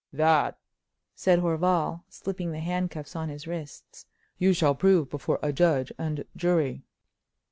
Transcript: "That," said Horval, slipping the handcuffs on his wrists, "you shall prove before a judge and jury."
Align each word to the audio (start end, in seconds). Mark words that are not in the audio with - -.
"That," 0.11 0.57
said 1.13 1.37
Horval, 1.41 2.01
slipping 2.09 2.51
the 2.53 2.59
handcuffs 2.59 3.15
on 3.15 3.29
his 3.29 3.45
wrists, 3.45 4.07
"you 4.39 4.51
shall 4.51 4.73
prove 4.73 5.11
before 5.11 5.37
a 5.43 5.53
judge 5.53 5.91
and 5.99 6.25
jury." 6.35 6.81